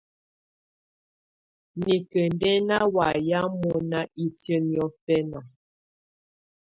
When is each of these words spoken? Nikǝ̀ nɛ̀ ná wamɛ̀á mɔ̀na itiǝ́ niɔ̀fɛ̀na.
Nikǝ̀ 1.85 2.25
nɛ̀ 2.39 2.55
ná 2.67 2.77
wamɛ̀á 2.95 3.41
mɔ̀na 3.61 3.99
itiǝ́ 4.23 4.59
niɔ̀fɛ̀na. 4.69 5.39